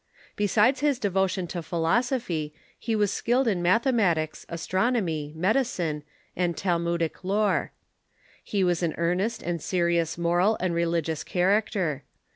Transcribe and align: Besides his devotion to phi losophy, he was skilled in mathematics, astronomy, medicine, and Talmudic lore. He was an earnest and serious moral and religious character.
Besides 0.35 0.79
his 0.79 0.97
devotion 0.97 1.45
to 1.49 1.61
phi 1.61 1.77
losophy, 1.77 2.53
he 2.79 2.95
was 2.95 3.13
skilled 3.13 3.47
in 3.47 3.61
mathematics, 3.61 4.47
astronomy, 4.49 5.31
medicine, 5.35 6.01
and 6.35 6.57
Talmudic 6.57 7.23
lore. 7.23 7.71
He 8.43 8.63
was 8.63 8.81
an 8.81 8.95
earnest 8.97 9.43
and 9.43 9.61
serious 9.61 10.17
moral 10.17 10.57
and 10.59 10.73
religious 10.73 11.23
character. 11.23 12.01